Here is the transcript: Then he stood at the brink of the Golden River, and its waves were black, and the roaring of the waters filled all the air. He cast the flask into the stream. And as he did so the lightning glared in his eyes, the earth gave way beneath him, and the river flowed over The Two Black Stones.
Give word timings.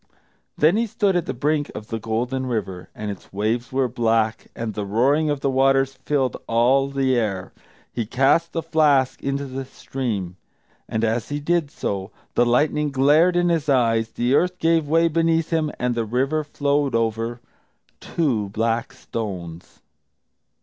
Then 0.57 0.77
he 0.77 0.87
stood 0.87 1.15
at 1.15 1.27
the 1.27 1.33
brink 1.35 1.69
of 1.75 1.89
the 1.89 1.99
Golden 1.99 2.47
River, 2.47 2.89
and 2.95 3.11
its 3.11 3.31
waves 3.31 3.71
were 3.71 3.87
black, 3.87 4.47
and 4.55 4.73
the 4.73 4.83
roaring 4.83 5.29
of 5.29 5.41
the 5.41 5.49
waters 5.51 5.93
filled 5.93 6.37
all 6.47 6.87
the 6.87 7.15
air. 7.15 7.53
He 7.93 8.07
cast 8.07 8.51
the 8.51 8.63
flask 8.63 9.21
into 9.21 9.45
the 9.45 9.63
stream. 9.63 10.37
And 10.89 11.03
as 11.03 11.29
he 11.29 11.39
did 11.39 11.69
so 11.69 12.09
the 12.33 12.47
lightning 12.47 12.89
glared 12.89 13.35
in 13.35 13.49
his 13.49 13.69
eyes, 13.69 14.09
the 14.13 14.33
earth 14.33 14.57
gave 14.57 14.87
way 14.87 15.07
beneath 15.07 15.51
him, 15.51 15.71
and 15.77 15.93
the 15.93 16.03
river 16.05 16.43
flowed 16.43 16.95
over 16.95 17.39
The 17.99 17.99
Two 18.07 18.49
Black 18.49 18.93
Stones. 18.93 19.81